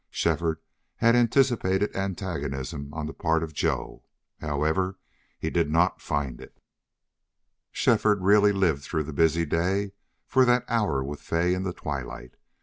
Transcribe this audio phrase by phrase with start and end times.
[0.09, 0.59] Shefford
[0.95, 4.03] had anticipated antagonism on the part of Joe;
[4.39, 4.97] however,
[5.37, 6.57] he did not find it.
[7.71, 9.91] Shefford really lived through the busy day
[10.25, 12.33] for that hour with Fay in the twilight.